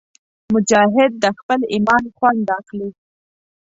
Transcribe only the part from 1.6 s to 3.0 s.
ایمان خوند اخلي.